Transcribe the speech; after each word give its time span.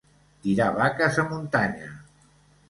Tirar 0.45 0.69
vaques 0.79 1.19
a 1.25 1.27
muntanya. 1.35 1.93